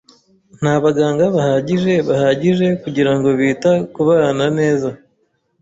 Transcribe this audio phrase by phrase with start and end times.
[0.59, 4.89] Nta baganga bahagije bahagije kugirango bita kubana neza.